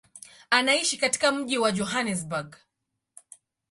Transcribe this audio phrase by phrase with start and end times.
[0.51, 2.55] Anaishi katika mji wa Johannesburg.